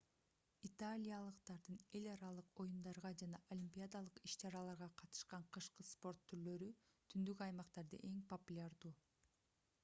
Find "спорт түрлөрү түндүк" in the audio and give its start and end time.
5.91-7.47